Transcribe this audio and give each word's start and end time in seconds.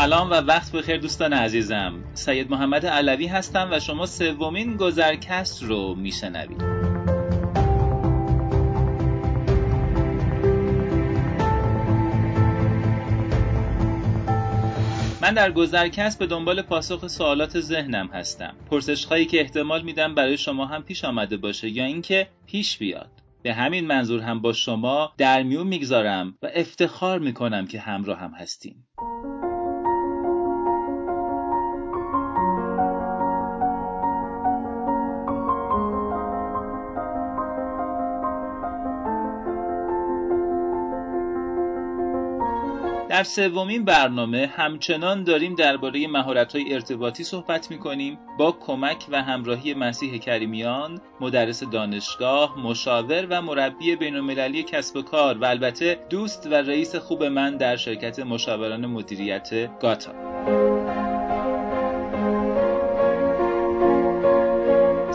سلام 0.00 0.30
و 0.30 0.34
وقت 0.34 0.72
بخیر 0.72 0.96
دوستان 0.96 1.32
عزیزم. 1.32 1.94
سید 2.14 2.50
محمد 2.50 2.86
علوی 2.86 3.26
هستم 3.26 3.68
و 3.72 3.80
شما 3.80 4.06
سومین 4.06 4.76
گذرکست 4.76 5.62
رو 5.62 5.94
میشنوید. 5.94 6.62
من 15.22 15.34
در 15.34 15.52
گذرکست 15.52 16.18
به 16.18 16.26
دنبال 16.26 16.62
پاسخ 16.62 17.06
سوالات 17.06 17.60
ذهنم 17.60 18.06
هستم. 18.06 18.54
پرسش 18.70 19.04
هایی 19.04 19.26
که 19.26 19.40
احتمال 19.40 19.82
میدم 19.82 20.14
برای 20.14 20.38
شما 20.38 20.66
هم 20.66 20.82
پیش 20.82 21.04
آمده 21.04 21.36
باشه 21.36 21.68
یا 21.68 21.84
اینکه 21.84 22.28
پیش 22.46 22.78
بیاد. 22.78 23.10
به 23.42 23.54
همین 23.54 23.86
منظور 23.86 24.20
هم 24.20 24.40
با 24.40 24.52
شما 24.52 25.12
در 25.18 25.42
میون 25.42 25.66
می‌گذارم 25.66 26.34
و 26.42 26.48
افتخار 26.54 27.18
می‌کنم 27.18 27.66
که 27.66 27.80
همراه 27.80 28.18
هم 28.18 28.32
هستیم. 28.34 28.86
در 43.20 43.24
سومین 43.24 43.84
برنامه 43.84 44.46
همچنان 44.46 45.24
داریم 45.24 45.54
درباره 45.54 46.06
مهارت‌های 46.06 46.74
ارتباطی 46.74 47.24
صحبت 47.24 47.70
می‌کنیم 47.70 48.18
با 48.38 48.52
کمک 48.52 49.06
و 49.10 49.22
همراهی 49.22 49.74
مسیح 49.74 50.18
کریمیان، 50.18 51.00
مدرس 51.20 51.62
دانشگاه، 51.62 52.58
مشاور 52.58 53.26
و 53.30 53.42
مربی 53.42 53.96
بین‌المللی 53.96 54.62
کسب 54.62 54.96
و 54.96 55.02
کار 55.02 55.38
و 55.38 55.44
البته 55.44 55.98
دوست 56.10 56.46
و 56.46 56.54
رئیس 56.54 56.96
خوب 56.96 57.24
من 57.24 57.56
در 57.56 57.76
شرکت 57.76 58.18
مشاوران 58.18 58.86
مدیریت 58.86 59.78
گاتا. 59.80 60.29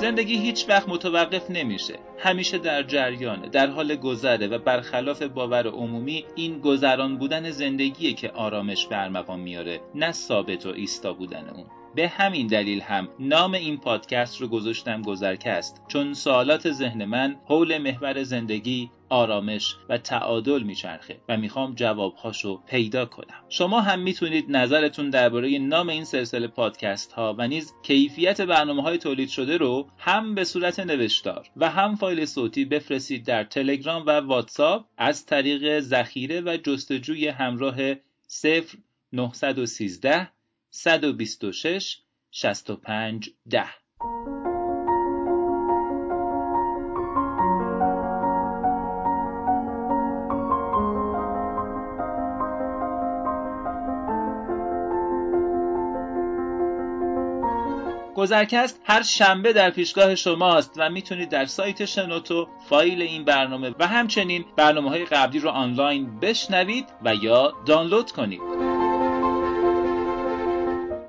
زندگی 0.06 0.38
هیچ 0.38 0.70
وقت 0.70 0.90
متوقف 0.90 1.52
نمیشه. 1.52 2.00
همیشه 2.18 2.58
در 2.58 2.84
جریانه 2.84 3.50
در 3.50 3.68
حال 3.68 3.96
گذره 3.96 4.48
و 4.48 4.58
برخلاف 4.58 5.22
باور 5.22 5.68
عمومی 5.68 6.26
این 6.36 6.60
گذران 6.60 7.18
بودن 7.18 7.50
زندگیه 7.50 8.14
که 8.14 8.32
آرامش 8.32 8.88
به 8.88 9.10
مقام 9.10 9.40
میاره 9.40 9.82
نه 9.96 10.12
ثابت 10.12 10.66
و 10.66 10.70
ایستا 10.70 11.14
بودن 11.14 11.50
اون. 11.50 11.66
به 11.96 12.08
همین 12.08 12.48
دلیل 12.48 12.82
هم 12.82 13.10
نام 13.20 13.54
این 13.54 13.78
پادکست 13.78 14.42
رو 14.42 14.48
گذاشتم 14.48 15.02
گذرکست 15.02 15.82
چون 15.88 16.14
سوالات 16.14 16.72
ذهن 16.72 17.06
من 17.06 17.36
حول 17.46 17.78
محور 17.78 18.24
زندگی 18.24 18.90
آرامش 19.10 19.76
و 19.90 19.98
تعادل 19.98 20.64
میچرخه 20.64 21.18
و 21.30 21.38
می‌خوام 21.38 21.76
جوابهاشو 21.76 22.62
پیدا 22.68 23.06
کنم. 23.06 23.44
شما 23.50 23.82
هم 23.82 24.00
می‌تونید 24.00 24.46
نظرتون 24.50 25.10
درباره 25.10 25.58
نام 25.58 25.90
این 25.90 26.04
سلسله 26.04 26.48
پادکست 26.48 27.12
ها 27.14 27.36
و 27.38 27.48
نیز 27.48 27.74
کیفیت 27.84 28.42
برنامه 28.42 28.82
های 28.82 28.98
تولید 28.98 29.30
شده 29.30 29.58
رو 29.58 29.88
هم 29.98 30.36
به 30.36 30.44
صورت 30.44 30.80
نوشتار 30.80 31.48
و 31.56 31.70
هم 31.70 31.96
فایل 31.96 32.26
صوتی 32.26 32.66
بفرستید 32.66 33.26
در 33.26 33.44
تلگرام 33.44 34.06
و 34.06 34.12
واتساپ 34.12 34.86
از 34.98 35.26
طریق 35.26 35.80
ذخیره 35.80 36.42
و 36.42 36.58
جستجوی 36.58 37.28
همراه 37.28 37.76
0913 39.14 40.35
126 40.76 41.98
65 42.32 43.30
10 43.50 43.66
گذرکست 58.16 58.82
هر 58.84 59.02
شنبه 59.02 59.54
در 59.54 59.70
پیشگاه 59.70 60.16
شماست 60.16 60.74
و 60.78 60.90
می‌تونید 60.90 61.30
در 61.30 61.46
سایت 61.46 61.86
شنوتو 61.86 62.48
فایل 62.70 63.02
این 63.02 63.26
برنامه 63.26 63.76
و 63.80 63.88
همچنین 63.88 64.46
برنامه 64.58 64.90
های 64.90 65.06
قبلی 65.06 65.40
رو 65.40 65.50
آنلاین 65.50 66.20
بشنوید 66.20 66.86
و 67.06 67.16
یا 67.16 67.54
دانلود 67.66 68.12
کنید. 68.12 68.75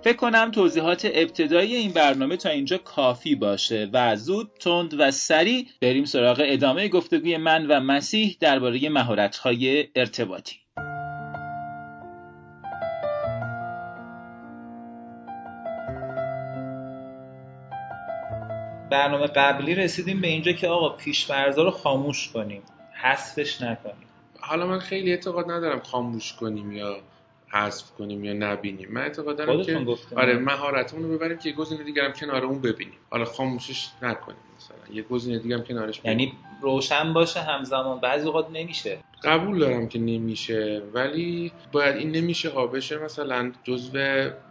فکر 0.06 0.16
کنم 0.16 0.50
توضیحات 0.50 1.10
ابتدایی 1.14 1.76
این 1.76 1.92
برنامه 1.92 2.36
تا 2.36 2.48
اینجا 2.48 2.78
کافی 2.78 3.34
باشه 3.34 3.90
و 3.92 4.16
زود 4.16 4.50
تند 4.60 5.00
و 5.00 5.10
سریع 5.10 5.66
بریم 5.80 6.04
سراغ 6.04 6.42
ادامه 6.44 6.88
گفتگوی 6.88 7.36
من 7.36 7.66
و 7.66 7.80
مسیح 7.80 8.36
درباره 8.40 8.88
مهارت‌های 8.88 9.88
ارتباطی. 9.96 10.56
برنامه 18.90 19.26
قبلی 19.26 19.74
رسیدیم 19.74 20.20
به 20.20 20.28
اینجا 20.28 20.52
که 20.52 20.68
آقا 20.68 20.88
پیشورزا 20.88 21.62
رو 21.62 21.70
خاموش 21.70 22.28
کنیم 22.28 22.62
حذفش 22.92 23.62
نکنیم. 23.62 24.06
حالا 24.40 24.66
من 24.66 24.78
خیلی 24.78 25.10
اعتقاد 25.10 25.50
ندارم 25.50 25.80
خاموش 25.80 26.32
کنیم 26.32 26.72
یا 26.72 26.96
حذف 27.56 27.90
کنیم 27.90 28.24
یا 28.24 28.32
نبینیم. 28.32 28.88
من 28.90 29.00
اعتقاد 29.00 29.36
دارم 29.36 29.62
که 29.62 29.86
آره 30.16 30.38
مهارتمون 30.38 31.02
رو 31.02 31.08
ببریم 31.18 31.38
که 31.38 31.48
یه 31.48 31.54
گزینه 31.54 31.84
دیگه 31.84 32.02
هم 32.02 32.12
کنار 32.12 32.44
اون 32.44 32.60
ببینیم. 32.60 32.98
حالا 33.10 33.24
خاموشش 33.24 33.88
نکنیم 34.02 34.38
مثلا. 34.56 34.94
یه 34.94 35.02
گزینه 35.02 35.38
دیگه 35.38 35.56
هم 35.56 35.64
کنارش 35.64 36.00
ببینیم. 36.00 36.18
یعنی 36.18 36.32
روشن 36.62 37.12
باشه 37.12 37.40
همزمان. 37.40 38.00
بعضی 38.00 38.26
اوقات 38.26 38.46
نمیشه. 38.52 38.98
قبول 39.24 39.58
دارم 39.58 39.88
که 39.88 39.98
نمیشه 39.98 40.82
ولی 40.94 41.52
باید 41.72 41.96
این 41.96 42.12
نمیشه 42.12 42.50
ها 42.50 42.66
بشه 42.66 42.98
مثلا 42.98 43.52
جزو 43.64 43.98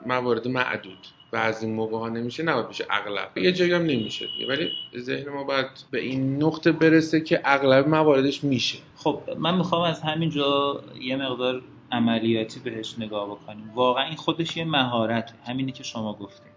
موارد 0.05 0.47
معدود. 0.47 1.07
بعضی 1.31 1.67
موقع 1.67 1.97
ها 1.97 2.09
نمیشه 2.09 2.43
نباید 2.43 2.69
بشه 2.69 2.85
اغلب. 2.89 3.37
یه 3.37 3.51
جایی 3.51 3.71
هم 3.71 3.81
نمیشه 3.81 4.25
ولی 4.49 4.71
ذهن 4.97 5.29
ما 5.29 5.43
باید 5.43 5.67
به 5.91 5.99
این 5.99 6.43
نقطه 6.43 6.71
برسه 6.71 7.21
که 7.21 7.41
اغلب 7.45 7.87
مواردش 7.87 8.43
میشه. 8.43 8.77
خب 8.95 9.19
من 9.37 9.57
می‌خوام 9.57 9.81
از 9.81 10.01
همینجا 10.01 10.81
یه 11.01 11.15
مقدار 11.15 11.61
عملیاتی 11.95 12.59
بهش 12.59 12.99
نگاه 12.99 13.29
بکنیم. 13.29 13.71
واقعا 13.75 14.03
این 14.03 14.15
خودش 14.15 14.57
یه 14.57 14.65
مهارت 14.65 15.33
همینی 15.47 15.71
که 15.71 15.83
شما 15.83 16.13
گفتیم 16.13 16.51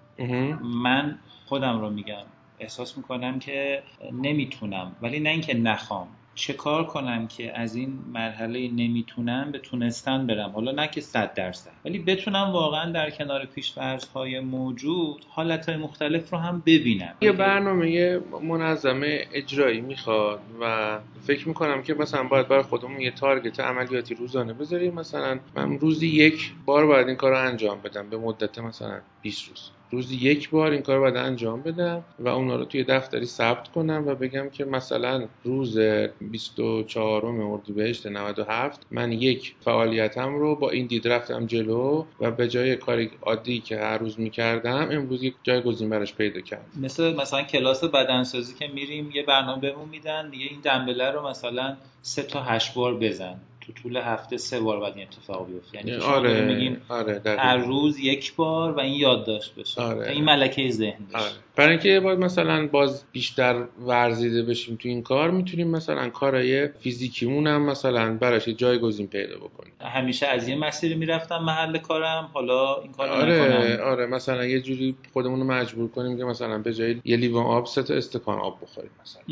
من 0.62 1.18
خودم 1.46 1.80
رو 1.80 1.90
میگم. 1.90 2.24
احساس 2.60 2.96
می‌کنم 2.96 3.38
که 3.38 3.82
نمی‌تونم. 4.12 4.96
ولی 5.02 5.20
نه 5.20 5.30
اینکه 5.30 5.54
نخوام. 5.54 6.08
چه 6.38 6.52
کار 6.52 6.86
کنم 6.86 7.26
که 7.28 7.58
از 7.58 7.74
این 7.74 7.98
مرحله 8.12 8.68
نمی‌تونم 8.68 9.52
به 9.52 9.58
تونستن 9.58 10.26
برم؟ 10.26 10.50
حالا 10.50 10.72
نه 10.72 10.88
که 10.88 11.00
صد 11.00 11.34
درصد 11.34 11.70
ولی 11.84 11.98
بتونم 11.98 12.50
واقعا 12.52 12.92
در 12.92 13.10
کنار 13.10 13.44
پیشفرزهای 13.44 14.40
موجود 14.40 15.24
حالتهای 15.28 15.76
مختلف 15.76 16.30
رو 16.30 16.38
هم 16.38 16.62
ببینم. 16.66 17.14
یه 17.20 17.32
برنامه 17.32 18.18
منظمه 18.42 19.26
اجرایی 19.32 19.80
می‌خواد 19.80 20.40
و 20.60 20.98
فکر 21.26 21.48
می‌کنم 21.48 21.82
که 21.82 21.94
مثلا 21.94 22.22
باید 22.22 22.48
برای 22.48 22.62
خودمون 22.62 23.00
یه 23.00 23.10
تارگت 23.10 23.60
عملیاتی 23.60 24.14
روزانه 24.14 24.52
بذاریم. 24.52 24.94
مثلا 24.94 25.38
من 25.54 25.78
روزی 25.78 26.08
یک 26.08 26.52
بار 26.64 26.86
باید 26.86 27.06
این 27.06 27.16
کار 27.16 27.30
رو 27.30 27.38
انجام 27.38 27.80
بدم 27.80 28.10
به 28.10 28.18
مدت 28.18 28.58
مثلا 28.58 29.00
20 29.22 29.48
روز. 29.48 29.70
روزی 29.90 30.16
یک 30.16 30.50
بار 30.50 30.70
این 30.70 30.82
کار 30.82 31.00
باید 31.00 31.16
انجام 31.16 31.62
بدم 31.62 32.04
و 32.18 32.28
اونا 32.28 32.56
رو 32.56 32.64
توی 32.64 32.84
دفتری 32.84 33.26
ثبت 33.26 33.68
کنم 33.68 34.04
و 34.06 34.14
بگم 34.14 34.50
که 34.50 34.64
مثلا 34.64 35.28
روز 35.44 35.78
24 36.20 37.26
اردیبهشت 37.26 38.06
97 38.06 38.86
من 38.90 39.12
یک 39.12 39.54
فعالیتم 39.60 40.34
رو 40.34 40.56
با 40.56 40.70
این 40.70 40.86
دید 40.86 41.08
رفتم 41.08 41.46
جلو 41.46 42.04
و 42.20 42.30
به 42.30 42.48
جای 42.48 42.76
کاری 42.76 43.10
عادی 43.22 43.60
که 43.60 43.78
هر 43.78 43.98
روز 43.98 44.20
می‌کردم 44.20 44.88
امروز 44.90 45.22
یک 45.22 45.34
جایگزین 45.42 45.90
براش 45.90 46.14
پیدا 46.14 46.40
کردم. 46.40 46.64
مثل 46.82 47.14
مثلا 47.14 47.42
کلاس 47.42 47.84
بدنسازی 47.84 48.54
که 48.54 48.66
میریم 48.66 49.10
یه 49.14 49.22
برنامه 49.22 49.60
بهمون 49.60 49.88
میدن 49.88 50.30
دیگه 50.30 50.46
این 50.50 50.60
دنبله 50.60 51.10
رو 51.10 51.28
مثلا 51.28 51.76
سه 52.02 52.22
تا 52.22 52.42
هشت 52.42 52.74
بار 52.74 52.94
بزن. 52.94 53.40
تو 53.68 53.82
طول 53.82 53.96
هفته 53.96 54.36
سه 54.36 54.60
بار 54.60 54.80
باید 54.80 54.96
این 54.96 55.06
اتفاق 55.06 55.46
بیفته. 55.46 55.78
یعنی 55.78 56.02
آره 56.02 56.44
میگیم 56.44 56.80
آره 56.88 57.22
هر 57.26 57.56
روز 57.56 57.98
یک 57.98 58.36
بار 58.36 58.72
و 58.72 58.80
این 58.80 58.94
یادداشت 58.94 59.54
بشه. 59.54 59.82
آره. 59.82 60.10
این 60.10 60.24
ملکه 60.24 60.70
ذهن 60.70 61.04
بشه. 61.08 61.18
آره. 61.18 61.32
برای 61.56 61.70
اینکه 61.70 62.00
باید 62.00 62.18
مثلا 62.18 62.66
باز 62.66 63.04
بیشتر 63.12 63.64
ورزیده 63.86 64.42
بشیم 64.42 64.76
تو 64.76 64.88
این 64.88 65.02
کار 65.02 65.30
می‌تونیم 65.30 65.68
مثلا 65.68 66.08
کارهای 66.08 66.68
فیزیکیمون 66.68 67.46
هم 67.46 67.62
مثلا 67.62 68.14
براش 68.14 68.48
جایگزین 68.48 69.06
پیدا 69.06 69.36
بکنیم. 69.36 69.72
همیشه 69.80 70.26
از 70.26 70.48
یه 70.48 70.56
مسیری 70.56 70.94
می‌رفتم 70.94 71.38
محل 71.38 71.78
کارم 71.78 72.30
حالا 72.32 72.80
این 72.82 72.92
کارو 72.92 73.12
آره 73.12 73.34
نکنم. 73.34 73.86
آره. 73.86 74.06
مثلا 74.06 74.44
یه 74.44 74.60
جوری 74.60 74.96
خودمون 75.12 75.40
رو 75.40 75.46
مجبور 75.46 75.88
کنیم 75.88 76.16
که 76.16 76.24
مثلا 76.24 76.58
به 76.58 76.74
جای 76.74 77.00
یه 77.04 77.16
لیوان 77.16 77.46
آب 77.46 77.66
سه 77.66 77.82
تا 77.82 77.94
استکان 77.94 78.38
آب 78.38 78.58
بخوریم 78.62 78.90
مثلا. 79.02 79.22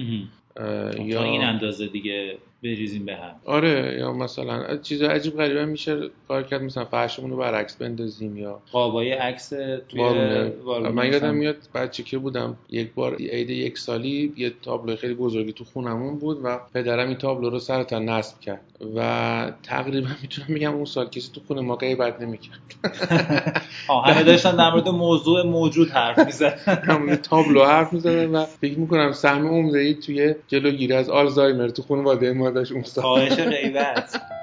یا 1.05 1.23
این 1.23 1.44
اندازه 1.44 1.87
دیگه 1.87 2.38
بریزیم 2.62 3.05
به 3.05 3.14
هم. 3.14 3.35
آره 3.44 3.97
یا 3.99 4.12
مثلا 4.12 4.76
چیز 4.76 5.03
عجیب 5.03 5.37
غریبه 5.37 5.64
میشه 5.64 6.00
کار 6.29 6.43
کرد 6.43 6.62
مثلا 6.62 6.85
فرشمون 6.85 7.31
رو 7.31 7.37
برعکس 7.37 7.76
بندازیم 7.76 8.37
یا 8.37 8.61
قابای 8.73 9.12
عکس 9.12 9.49
توی 9.88 10.00
وارونه. 10.64 10.88
من 10.88 11.12
یادم 11.12 11.35
میاد 11.35 11.56
بچه 11.75 12.03
که 12.03 12.19
بودم 12.19 12.56
یک 12.70 12.93
بار 12.94 13.14
عید 13.14 13.50
یک 13.50 13.79
سالی 13.79 14.32
یه 14.37 14.53
تابلو 14.62 14.97
خیلی 14.97 15.14
بزرگی 15.14 15.53
تو 15.53 15.64
خونمون 15.64 16.19
بود 16.19 16.41
و 16.44 16.61
پدرم 16.75 17.08
این 17.08 17.17
تابلو 17.17 17.50
رو 17.50 17.58
سر 17.58 17.82
تا 17.82 17.99
نصب 17.99 18.41
کرد 18.41 18.61
و 18.97 19.52
تقریبا 19.62 20.09
می‌تونم 20.23 20.49
بگم 20.55 20.75
اون 20.75 20.85
سال 20.85 21.09
کسی 21.09 21.32
تو 21.35 21.41
خونه 21.49 21.61
ما 21.61 21.76
غیبت 21.76 22.20
نمی‌کرد. 22.20 22.61
همه 24.06 24.23
داشتن 24.23 24.56
در 24.56 24.70
مورد 24.70 24.88
موضوع 24.88 25.43
موجود 25.43 25.88
حرف 25.88 26.19
می‌زدن. 26.19 26.59
همون 26.67 27.17
تابلو 27.17 27.64
حرف 27.64 27.93
می‌زدن 27.93 28.26
و 28.26 28.44
فکر 28.44 28.79
می‌کنم 28.79 29.12
سهم 29.12 29.47
عمده 29.47 29.94
توی 29.94 30.35
جلوگیری 30.49 30.93
از 30.93 31.11
آلزایمر 31.11 31.69
تو 31.69 31.82
خانواده 31.82 32.32
ما 32.32 32.46
داشت 32.51 32.73
اون 32.73 32.83
خواهش 32.83 33.33
غیبت. 33.33 34.36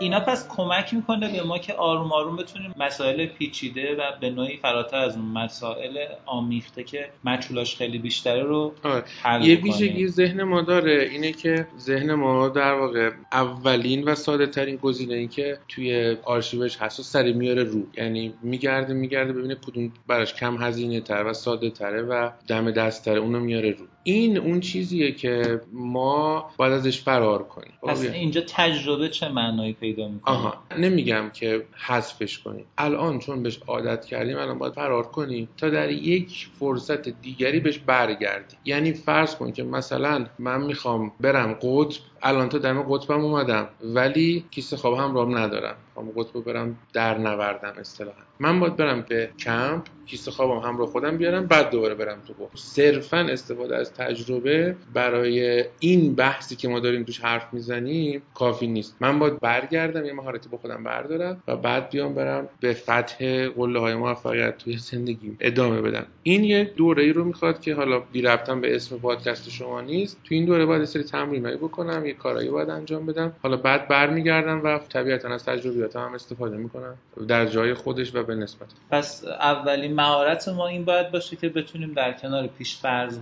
اینا 0.00 0.20
پس 0.20 0.48
کمک 0.48 0.94
می‌کنه 0.94 1.32
به 1.32 1.42
ما 1.42 1.58
که 1.58 1.74
آروم 1.74 2.12
آروم 2.12 2.36
بتونیم 2.36 2.74
مسائل 2.76 3.26
پیچیده 3.26 3.96
و 3.96 4.00
به 4.20 4.30
نوعی 4.30 4.56
فراتر 4.56 4.96
از 4.96 5.16
اون 5.16 5.24
مسائل 5.26 5.98
آمیخته 6.26 6.84
که 6.84 7.08
مچولاش 7.24 7.76
خیلی 7.76 7.98
بیشتره 7.98 8.42
رو 8.42 8.74
آره. 8.82 9.04
حل 9.22 9.44
یه 9.44 9.56
ویژگی 9.56 10.08
ذهن 10.08 10.42
ما 10.42 10.62
داره 10.62 11.08
اینه 11.12 11.32
که 11.32 11.66
ذهن 11.78 12.14
ما 12.14 12.48
در 12.48 12.72
واقع 12.72 13.10
اولین 13.32 14.04
و 14.04 14.14
ساده 14.14 14.46
ترین 14.46 14.76
گزینه 14.76 15.14
ای 15.14 15.28
که 15.28 15.58
توی 15.68 16.16
آرشیوش 16.24 16.76
هست 16.76 17.00
و 17.00 17.02
سری 17.02 17.32
میاره 17.32 17.64
رو. 17.64 17.82
یعنی 17.96 18.34
میگرده 18.42 18.94
میگرده 18.94 19.32
ببینه 19.32 19.54
کدوم 19.54 19.92
براش 20.06 20.34
کم 20.34 20.62
هزینه 20.62 21.00
تر 21.00 21.24
و 21.24 21.32
ساده 21.32 21.70
تره 21.70 22.02
و 22.02 22.30
دم 22.48 22.70
دست 22.70 23.04
تره 23.04 23.18
اونو 23.20 23.40
میاره 23.40 23.70
رو. 23.70 23.86
این 24.02 24.38
اون 24.38 24.60
چیزیه 24.60 25.12
که 25.12 25.60
ما 25.72 26.50
باید 26.56 26.72
ازش 26.72 27.02
فرار 27.02 27.42
کنیم. 27.42 27.72
پس 27.82 28.04
اینجا 28.04 28.40
تجربه 28.48 29.08
چه 29.08 29.28
معنایی 29.28 29.72
پیدا 29.86 30.08
می‌کنه 30.08 30.34
آها 30.34 30.64
نمیگم 30.78 31.30
که 31.34 31.66
حذفش 31.86 32.38
کنیم. 32.38 32.64
الان 32.78 33.18
چون 33.18 33.42
بهش 33.42 33.58
عادت 33.66 34.04
کردیم 34.04 34.38
الان 34.38 34.58
باید 34.58 34.72
فرار 34.72 35.02
کنیم. 35.02 35.48
تا 35.56 35.70
در 35.70 35.90
یک 35.90 36.48
فرصت 36.58 37.08
دیگری 37.08 37.60
بهش 37.60 37.78
برگردیم. 37.78 38.58
یعنی 38.64 38.92
فرض 38.92 39.34
کن 39.36 39.52
که 39.52 39.62
مثلا 39.62 40.26
من 40.38 40.62
می‌خوام 40.62 41.12
برم 41.20 41.52
قطب 41.52 42.00
الان 42.22 42.48
تا 42.48 42.58
دم 42.58 42.82
قطبم 42.82 43.24
اومدم 43.24 43.68
ولی 43.84 44.44
کیسه 44.50 44.76
خواب 44.76 44.98
هم 44.98 45.14
رام 45.14 45.38
ندارم. 45.38 45.74
می‌خوام 45.88 46.12
قطب 46.16 46.44
برم 46.52 46.76
در 46.92 47.18
نوردم 47.18 47.72
اصطلاحا. 47.80 48.16
من 48.40 48.60
باید 48.60 48.76
برم 48.76 49.04
به 49.08 49.30
کمپ 49.38 49.82
کیسه 50.06 50.30
خوابم 50.30 50.68
همراه 50.68 50.88
خودم 50.88 51.16
بیارم 51.16 51.46
بعد 51.46 51.70
دوباره 51.70 51.94
برم 51.94 52.18
تو 52.26 52.32
قطب. 52.32 52.50
صرفا 52.54 53.18
استفاده 53.18 53.76
از 53.76 53.92
تجربه 53.94 54.76
برای 54.94 55.64
این 55.78 56.14
بحثی 56.14 56.56
که 56.56 56.68
ما 56.68 56.80
داریم 56.80 57.04
توش 57.04 57.20
حرف 57.20 57.46
می‌زنیم 57.52 58.22
کافی 58.34 58.66
نیست. 58.66 58.96
من 59.00 59.18
باید 59.18 59.40
برگردم 59.40 60.04
یه 60.04 60.12
مهارتی 60.12 60.48
با 60.48 60.58
خودم 60.58 60.84
بردارم 60.84 61.42
و 61.48 61.56
بعد 61.56 61.90
بیام 61.90 62.14
برم 62.14 62.48
به 62.60 62.74
فتح 62.74 63.48
قله 63.48 63.80
های 63.80 63.94
موفقیت 63.94 64.58
توی 64.58 64.76
زندگی 64.76 65.36
ادامه 65.40 65.80
بدم. 65.80 66.06
این 66.22 66.44
یه 66.44 66.64
دوره 66.76 67.02
ای 67.02 67.12
رو 67.12 67.24
می‌خواد 67.24 67.60
که 67.60 67.74
حالا 67.74 67.98
بی 67.98 68.22
به 68.22 68.76
اسم 68.76 68.98
پادکست 68.98 69.50
شما 69.50 69.80
نیست. 69.80 70.16
تو 70.24 70.34
این 70.34 70.44
دوره 70.44 70.66
باید 70.66 70.84
سری 70.84 71.02
تمرینایی 71.02 71.56
بکنم 71.56 72.05
یه 72.06 72.14
کارایی 72.14 72.48
باید 72.50 72.70
انجام 72.70 73.06
بدم. 73.06 73.32
حالا 73.42 73.56
بعد 73.56 73.88
برمیگردم 73.88 74.64
و 74.64 74.78
طبیعتا 74.78 75.28
از 75.28 75.44
تجربیاتم 75.44 76.00
هم 76.00 76.14
استفاده 76.14 76.56
می‌کنم. 76.56 76.94
در 77.28 77.46
جای 77.46 77.74
خودش 77.74 78.14
و 78.14 78.22
به 78.22 78.34
نسبت. 78.34 78.68
پس 78.90 79.24
اولین 79.24 79.94
مهارت 79.94 80.48
ما 80.48 80.66
این 80.66 80.84
باید 80.84 81.10
باشه 81.10 81.36
که 81.36 81.48
بتونیم 81.48 81.92
در 81.92 82.12
کنار 82.12 82.48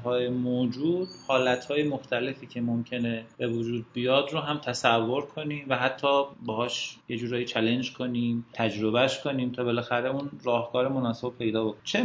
های 0.05 0.29
موجود 0.29 1.09
های 1.71 1.89
مختلفی 1.89 2.47
که 2.47 2.61
ممکنه 2.61 3.25
به 3.39 3.49
وجود 3.49 3.87
بیاد 3.93 4.33
رو 4.33 4.39
هم 4.39 4.59
تصور 4.59 5.27
کنیم 5.27 5.67
و 5.69 5.77
حتی 5.77 6.23
باهاش 6.47 6.97
یه 7.09 7.17
جورایی 7.17 7.45
چلنج 7.45 7.93
کنیم 7.93 8.47
تجربهش 8.53 9.19
کنیم 9.19 9.53
تا 9.53 9.65
بالاخره 9.65 10.11
اون 10.11 10.31
راهکار 10.45 10.89
مناسب 10.89 11.33
پیدا 11.39 11.65
بکنیم. 11.65 11.81
چه 11.85 12.05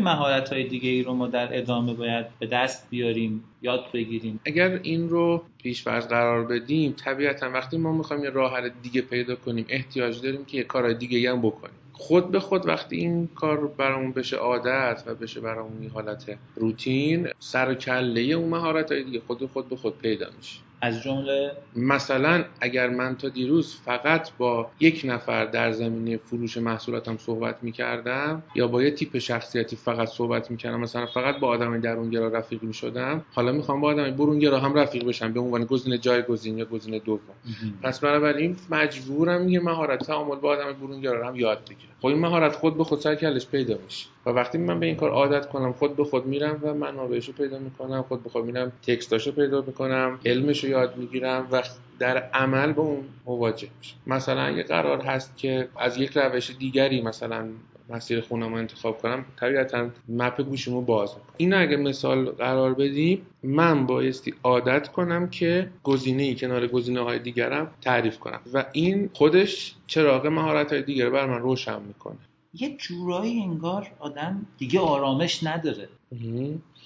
های 0.51 0.63
دیگه 0.63 0.89
ای 0.89 1.03
رو 1.03 1.13
ما 1.13 1.27
در 1.27 1.57
ادامه 1.57 1.93
باید 1.93 2.25
به 2.39 2.47
دست 2.47 2.87
بیاریم؟ 2.89 3.43
یاد 3.61 3.85
بگیریم. 3.94 4.39
اگر 4.45 4.79
این 4.83 5.09
رو 5.09 5.44
پیش 5.57 5.83
فرض 5.83 6.07
قرار 6.07 6.45
بدیم 6.45 6.91
طبیعتا 6.91 7.50
وقتی 7.50 7.77
ما 7.77 7.91
می‌خوایم 7.91 8.23
یه 8.23 8.29
راه 8.29 8.69
دیگه 8.69 9.01
پیدا 9.01 9.35
کنیم 9.35 9.65
احتیاج 9.69 10.21
داریم 10.21 10.45
که 10.45 10.57
یه 10.57 10.63
کارهای 10.63 10.94
دیگه 10.94 11.31
هم 11.31 11.41
بکنیم. 11.41 11.75
خود 11.94 12.31
به 12.31 12.39
خود 12.39 12.67
وقتی 12.67 12.95
این 12.95 13.27
کار 13.27 13.67
برامون 13.67 14.11
بشه 14.11 14.38
عادت 14.38 15.03
و 15.06 15.15
بشه 15.15 15.41
برامون 15.41 15.88
حالت 15.88 16.38
روتین 16.56 17.27
سر 17.39 17.71
و 17.71 17.73
کله 17.73 18.21
اون 18.21 18.50
مهارت 18.50 18.91
های 18.91 19.03
دیگه 19.03 19.19
خود 19.27 19.45
خود 19.45 19.69
به 19.69 19.75
خود 19.75 19.97
پیدا 19.97 20.25
میشه. 20.38 20.69
از 20.81 21.03
جمله 21.03 21.51
مثلا 21.75 22.45
اگر 22.61 22.89
من 22.89 23.15
تا 23.15 23.29
دیروز 23.29 23.75
فقط 23.85 24.29
با 24.37 24.71
یک 24.79 25.01
نفر 25.05 25.45
در 25.45 25.71
زمینه 25.71 26.17
فروش 26.17 26.57
محصولاتم 26.57 27.17
صحبت 27.17 27.55
می‌کردم 27.61 28.43
یا 28.55 28.67
با 28.67 28.83
یه 28.83 28.91
تیپ 28.91 29.17
شخصیتی 29.17 29.75
فقط 29.75 30.07
صحبت 30.07 30.51
می‌کردم 30.51 30.79
مثلا 30.79 31.05
فقط 31.05 31.39
با 31.39 31.47
آدم 31.47 31.79
درونگرا 31.79 32.27
رفیق 32.27 32.63
می‌شدم 32.63 33.25
حالا 33.33 33.51
می‌خوام 33.51 33.81
با 33.81 33.87
آدم 33.87 34.11
برونگرا 34.11 34.59
هم 34.59 34.73
رفیق 34.73 35.05
بشم 35.05 35.33
به 35.33 35.39
عنوان 35.39 35.65
گزینه 35.65 35.97
جایگزین 35.97 36.57
یا 36.57 36.65
گزینه 36.65 36.99
دوم. 36.99 37.35
پس 37.83 37.99
بنابراین 37.99 38.55
مجبورم 38.69 39.49
یه 39.49 39.59
مهارت 39.59 40.03
تعامل 40.05 40.35
با 40.35 40.49
آدم 40.49 40.73
برونگرا 40.73 41.27
هم 41.27 41.35
یاد 41.35 41.61
بگیرم. 41.69 41.93
خب 42.01 42.07
این 42.07 42.19
مهارت 42.19 42.55
خود 42.55 42.77
به 42.77 42.83
خود 42.83 42.99
سر 42.99 43.15
کلش 43.15 43.47
پیدا 43.47 43.77
میشه. 43.85 44.07
وقتی 44.33 44.57
من 44.57 44.79
به 44.79 44.85
این 44.85 44.95
کار 44.95 45.09
عادت 45.11 45.49
کنم 45.49 45.73
خود 45.73 45.95
به 45.95 46.03
خود 46.03 46.25
میرم 46.25 46.59
و 46.61 46.73
منابعش 46.73 47.27
رو 47.27 47.33
پیدا 47.33 47.59
می‌کنم 47.59 48.01
خود 48.01 48.23
به 48.23 48.29
خود 48.29 48.45
میرم 48.45 48.71
تکستاشو 48.81 49.31
پیدا 49.31 49.61
می‌کنم 49.61 50.19
علمش 50.25 50.63
رو 50.63 50.69
یاد 50.69 50.97
می‌گیرم 50.97 51.47
و 51.51 51.63
در 51.99 52.17
عمل 52.17 52.73
به 52.73 52.81
اون 52.81 53.03
مواجه 53.25 53.67
میشه 53.77 53.95
مثلا 54.07 54.41
اگه 54.41 54.63
قرار 54.63 55.01
هست 55.01 55.37
که 55.37 55.67
از 55.77 55.97
یک 55.97 56.11
روش 56.15 56.51
دیگری 56.59 57.01
مثلا 57.01 57.47
مسیر 57.89 58.21
خونم 58.21 58.53
انتخاب 58.53 59.01
کنم 59.01 59.25
طبیعتا 59.39 59.89
مپ 60.09 60.41
گوشیمو 60.41 60.81
باز 60.81 61.09
می‌کنم. 61.09 61.33
این 61.37 61.53
اگه 61.53 61.77
مثال 61.77 62.25
قرار 62.25 62.73
بدیم 62.73 63.21
من 63.43 63.85
بایستی 63.85 64.33
عادت 64.43 64.87
کنم 64.87 65.29
که 65.29 65.69
گزینه 65.83 66.23
ای 66.23 66.35
کنار 66.35 66.67
گزینه 66.67 66.99
های 67.01 67.19
دیگرم 67.19 67.71
تعریف 67.81 68.19
کنم. 68.19 68.41
و 68.53 68.65
این 68.71 69.09
خودش 69.13 69.75
چراغ 69.87 70.27
مهارت 70.27 70.73
های 70.73 70.81
دیگر 70.81 71.09
بر 71.09 71.25
من 71.25 71.39
روشن 71.39 71.81
می‌کنه. 71.81 72.17
یه 72.53 72.77
جورایی 72.77 73.39
انگار 73.41 73.87
آدم 73.99 74.45
دیگه 74.57 74.79
آرامش 74.79 75.43
نداره. 75.43 75.89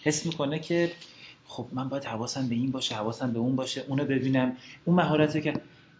حس 0.03 0.25
می‌کنه 0.25 0.59
که 0.59 0.91
خب 1.45 1.65
من 1.73 1.89
باید 1.89 2.05
حواسم 2.05 2.49
به 2.49 2.55
این 2.55 2.71
باشه 2.71 2.95
حواسم 2.95 3.33
به 3.33 3.39
اون 3.39 3.55
باشه 3.55 3.83
اونو 3.87 4.05
ببینم. 4.05 4.57
اون 4.85 4.95
مهارتی 4.95 5.41
که 5.41 5.53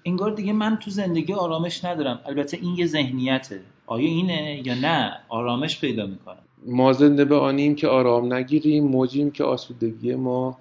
انگار 0.06 0.32
دیگه 0.32 0.54
من 0.54 0.78
تو 0.78 0.92
زندگی 0.92 1.34
آرامش 1.34 1.86
ندارم. 1.86 2.20
البته 2.26 2.58
این 2.62 2.76
یه 2.76 2.86
ذهنیته. 2.86 3.62
آیا 3.86 4.08
اینه 4.08 4.62
یا 4.66 4.76
نه؟ 4.76 5.12
آرامش 5.30 5.80
پیدا 5.80 6.06
می‌کنم 6.06 6.38
ما 6.66 6.94
زنده 6.94 7.26
به 7.26 7.36
آنیم 7.36 7.76
که 7.76 7.88
آرام 7.88 8.34
نگیریم 8.34 8.84
موجیم 8.88 9.32
که 9.32 9.44
آسودگی 9.44 10.16
ما 10.16 10.58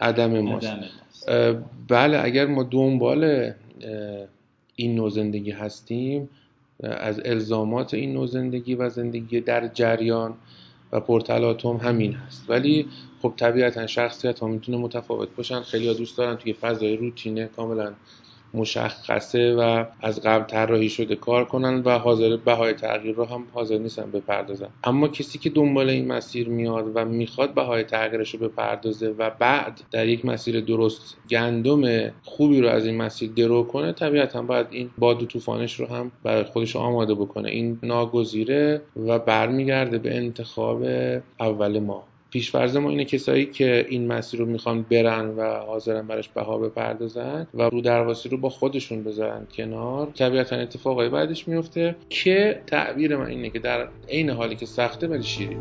عدم 0.00 0.40
ماست. 0.40 0.76
بله 1.88 2.24
اگر 2.24 2.46
ما 2.46 2.62
دنبال 2.62 3.52
این 4.76 4.94
نوع 4.94 5.10
زندگی 5.10 5.50
هستیم 5.50 6.28
از 6.82 7.20
الزامات 7.24 7.94
این 7.94 8.12
نوع 8.12 8.26
زندگی 8.26 8.74
و 8.74 8.88
زندگی 8.88 9.40
در 9.40 9.68
جریان 9.68 10.34
و 10.92 11.00
پرتلاتوم 11.00 11.76
همین 11.76 12.12
هست. 12.12 12.50
ولی 12.50 12.88
خب 13.22 13.32
طبیعتا 13.36 13.86
شخصیت 13.86 14.38
ها 14.38 14.46
می‌تونه 14.46 14.78
متفاوت 14.78 15.28
باشن. 15.36 15.60
خیلی 15.60 15.88
ها 15.88 15.94
دوست 15.94 16.18
دارن 16.18 16.36
توی 16.36 16.52
فضای 16.52 16.96
روتینه 16.96 17.46
کاملا 17.46 17.92
مشخصه 18.56 19.54
و 19.54 19.84
از 20.00 20.20
قبل 20.20 20.44
طراحی 20.44 20.88
شده 20.88 21.16
کار 21.16 21.44
کنن 21.44 21.82
و 21.84 21.98
حاضر 21.98 22.36
بهای 22.36 22.72
تغییر 22.72 23.14
رو 23.14 23.24
هم 23.24 23.44
حاضر 23.52 23.78
نیستن 23.78 24.10
بپردازن. 24.10 24.68
اما 24.84 25.08
کسی 25.08 25.38
که 25.38 25.50
دنبال 25.50 25.90
این 25.90 26.06
مسیر 26.12 26.48
میاد 26.48 26.92
و 26.94 27.04
می‌خواد 27.04 27.54
بهای 27.54 27.84
تغییرش 27.84 28.34
رو 28.34 28.48
بپردازه 28.48 29.08
و 29.18 29.30
بعد 29.30 29.80
در 29.90 30.08
یک 30.08 30.24
مسیر 30.24 30.60
درست 30.60 31.16
گندم 31.30 32.10
خوبی 32.24 32.60
رو 32.60 32.68
از 32.68 32.86
این 32.86 32.96
مسیر 32.96 33.30
درو 33.36 33.62
کنه 33.62 33.92
طبیعتا 33.92 34.42
باید 34.42 34.66
این 34.70 34.90
باد 34.98 35.22
و 35.22 35.26
طوفانش 35.26 35.80
رو 35.80 35.86
هم 35.86 36.12
برای 36.22 36.44
خودش 36.44 36.76
آماده 36.76 37.14
بکنه. 37.14 37.48
این 37.48 37.78
ناگزیره 37.82 38.82
و 39.06 39.18
برمیگرده 39.18 39.98
به 39.98 40.16
انتخاب 40.16 40.84
اول 41.40 41.78
ما. 41.78 42.04
پیشفرض 42.36 42.76
ما 42.76 42.90
اینه 42.90 43.04
کسایی 43.04 43.46
که 43.46 43.86
این 43.88 44.06
مسیر 44.06 44.40
رو 44.40 44.46
می‌خوان 44.46 44.82
برن 44.82 45.28
و 45.28 45.42
حاضرن 45.42 46.06
براش 46.06 46.28
بها 46.28 46.58
بپردازن 46.58 47.46
و 47.54 47.62
رو 47.62 47.80
درواسی 47.80 48.28
رو 48.28 48.38
با 48.38 48.48
خودشون 48.48 49.04
بذارن 49.04 49.46
کنار 49.56 50.06
طبیعتا 50.06 50.56
اتفاقای 50.56 51.08
بعدش 51.08 51.48
میفته 51.48 51.96
که 52.08 52.62
تعبیر 52.66 53.16
من 53.16 53.26
اینه 53.26 53.50
که 53.50 53.58
در 53.58 53.88
عین 54.08 54.30
حالی 54.30 54.56
که 54.56 54.66
سخته 54.66 55.06
ولی 55.06 55.22
شیرین 55.22 55.58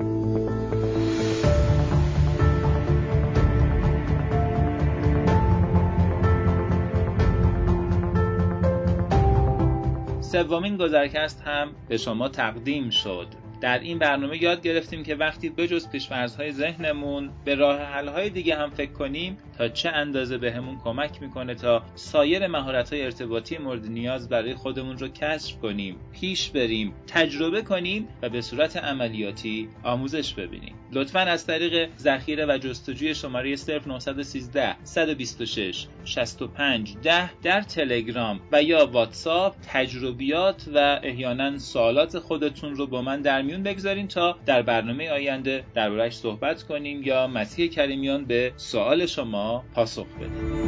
سومین 10.22 10.78
گذرکست 10.78 11.42
هم 11.46 11.72
به 11.90 11.98
شما 11.98 12.30
تقدیم 12.30 12.90
شد. 12.90 13.45
در 13.62 13.80
این 13.80 14.00
برنامه 14.00 14.44
یاد 14.44 14.62
گرفتیم 14.62 15.04
که 15.04 15.16
وقتی 15.16 15.50
بجز 15.50 15.90
پیشفرزهای 15.90 16.52
ذهنمون 16.52 17.30
به 17.46 17.56
راه 17.56 17.80
حل‌های 17.80 18.30
دیگه 18.30 18.56
هم 18.56 18.70
فکر 18.70 18.92
کنیم 18.92 19.38
تا 19.58 19.68
چه 19.68 19.90
اندازه 19.90 20.38
بهمون 20.38 20.78
کمک 20.84 21.22
می‌کنه 21.22 21.56
تا 21.56 21.84
سایر 21.96 22.48
مهارت‌های 22.48 23.02
ارتباطی 23.02 23.58
مورد 23.58 23.88
نیاز 23.88 24.30
برای 24.30 24.56
خودمون 24.56 24.98
رو 24.98 25.08
کسب 25.08 25.62
کنیم 25.62 25.96
پیش 26.12 26.50
بریم 26.50 26.94
تجربه 27.08 27.62
کنیم 27.62 28.08
و 28.22 28.30
به 28.30 28.42
صورت 28.42 28.78
عملیاتی 28.78 29.70
آموزش 29.84 30.34
ببینیم. 30.34 30.76
لطفا 30.92 31.20
از 31.20 31.46
طریق 31.48 31.90
ذخیره 31.98 32.46
و 32.46 32.58
جستجوی 32.58 33.16
شماره 33.16 33.56
0913 33.86 34.76
126 34.84 35.88
65 36.06 36.96
10 37.04 37.42
در 37.42 37.62
تلگرام 37.62 38.40
و 38.52 38.64
یا 38.64 38.86
واتساپ 38.86 39.56
تجربیات 39.68 40.66
و 40.76 41.00
احیانا 41.04 41.58
سوالات 41.58 42.20
خودتون 42.20 42.76
رو 42.76 42.88
با 42.88 43.02
من 43.02 43.22
در 43.22 43.42
میون 43.42 43.64
بگذارین 43.64 44.08
تا 44.08 44.38
در 44.46 44.62
برنامه 44.62 45.10
آینده 45.10 45.64
دربارهش 45.74 46.14
صحبت 46.14 46.64
کنیم 46.64 47.04
یا 47.04 47.28
مسیح 47.28 47.70
کریمیان 47.70 48.26
به 48.26 48.54
سوال 48.58 49.06
شما 49.06 49.45
پاسخ 49.74 50.08
بده. 50.22 50.66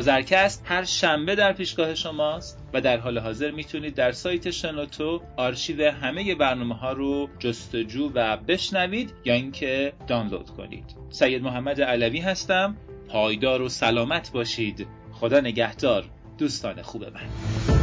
گذرکست 0.00 0.62
هر 0.64 0.84
شنبه 0.84 1.34
در 1.34 1.52
پیشگاه 1.52 1.94
شماست 1.94 2.58
و 2.72 2.80
در 2.80 2.98
حال 2.98 3.18
حاضر 3.18 3.50
می‌تونید 3.50 3.94
در 3.94 4.12
سایت 4.12 4.50
شنوتو 4.50 5.22
آرشیو 5.36 5.90
همه 5.90 6.34
برنامه 6.34 6.74
ها 6.74 6.92
رو 6.92 7.28
جستجو 7.38 8.10
و 8.14 8.36
بشنوید 8.36 9.12
یا 9.24 9.34
اینکه 9.34 9.92
دانلود 10.06 10.50
کنید. 10.50 10.84
سید 11.10 11.42
محمد 11.42 11.82
علوی 11.82 12.20
هستم. 12.20 12.76
پایدار 13.08 13.62
و 13.62 13.68
سلامت 13.68 14.32
باشید. 14.32 14.86
خدا 15.12 15.40
نگهدار. 15.40 16.04
دوستان 16.38 16.82
خوب 16.82 17.04
من. 17.04 17.79